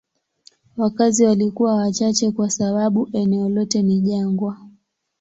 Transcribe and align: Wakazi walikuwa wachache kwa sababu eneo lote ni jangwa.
Wakazi 0.77 1.25
walikuwa 1.25 1.75
wachache 1.75 2.31
kwa 2.31 2.49
sababu 2.49 3.09
eneo 3.13 3.49
lote 3.49 3.81
ni 3.81 4.01
jangwa. 4.01 4.57